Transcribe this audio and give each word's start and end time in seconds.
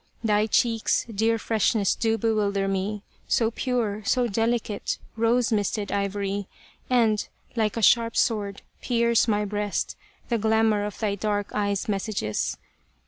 Thy 0.23 0.47
cheeks' 0.47 1.05
dear 1.13 1.37
freshness 1.37 1.93
do 1.93 2.17
bewilder 2.17 2.67
me, 2.67 3.03
So 3.27 3.51
pure, 3.51 4.01
so 4.03 4.25
delicate, 4.25 4.97
rose 5.15 5.51
misted 5.51 5.91
ivory: 5.91 6.47
And, 6.89 7.27
like 7.55 7.77
a 7.77 7.83
sharp 7.83 8.17
sword, 8.17 8.63
pierce 8.81 9.27
my 9.27 9.45
breast 9.45 9.95
The 10.29 10.39
glamour 10.39 10.85
of 10.85 10.97
thy 10.97 11.13
dark 11.13 11.51
eyes' 11.53 11.87
messages. 11.87 12.57